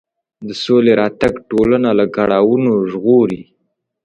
د 0.47 0.49
سولې 0.63 0.93
راتګ 1.01 1.33
ټولنه 1.49 1.89
له 1.99 2.05
کړاوونو 2.15 2.71
ژغوري. 2.91 3.41